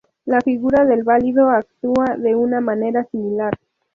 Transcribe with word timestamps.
La 0.25 0.41
figura 0.41 0.83
del 0.83 1.03
valido 1.03 1.51
actúa 1.51 2.15
de 2.17 2.33
una 2.33 2.59
manera 2.59 3.03
similar. 3.11 3.53